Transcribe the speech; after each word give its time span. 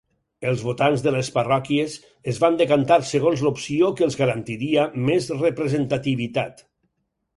Els 0.51 0.61
votants 0.67 1.03
de 1.07 1.11
les 1.15 1.27
parròquies 1.35 1.97
es 2.33 2.39
van 2.45 2.57
decantar 2.61 2.97
segons 3.09 3.43
l'opció 3.49 3.91
que 3.99 4.07
els 4.07 4.19
garantiria 4.23 4.87
més 5.11 5.29
representativitat. 5.45 6.65